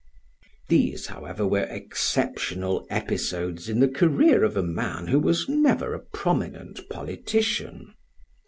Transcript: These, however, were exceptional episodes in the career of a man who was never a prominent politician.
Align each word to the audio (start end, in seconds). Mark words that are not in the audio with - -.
These, 0.67 1.05
however, 1.05 1.45
were 1.45 1.65
exceptional 1.69 2.87
episodes 2.89 3.69
in 3.69 3.81
the 3.81 3.87
career 3.87 4.43
of 4.43 4.57
a 4.57 4.63
man 4.63 5.05
who 5.05 5.19
was 5.19 5.47
never 5.47 5.93
a 5.93 5.99
prominent 5.99 6.89
politician. 6.89 7.93